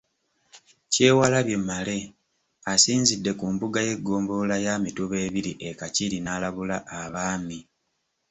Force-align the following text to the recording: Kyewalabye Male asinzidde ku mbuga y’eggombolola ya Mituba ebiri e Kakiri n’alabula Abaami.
Kyewalabye 0.91 1.57
Male 1.67 1.97
asinzidde 2.73 3.31
ku 3.39 3.45
mbuga 3.53 3.79
y’eggombolola 3.87 4.55
ya 4.65 4.73
Mituba 4.83 5.15
ebiri 5.27 5.51
e 5.69 5.71
Kakiri 5.79 6.17
n’alabula 6.21 6.77
Abaami. 7.01 7.59